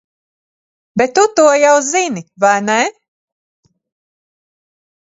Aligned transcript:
Bet 0.97 1.11
tu 1.17 1.23
to 1.35 1.45
jau 1.65 1.77
zini, 1.91 2.21
vai 2.41 2.59
ne? 2.67 2.79